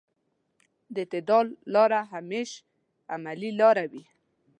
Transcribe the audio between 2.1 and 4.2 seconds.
همېش عملي لاره وي.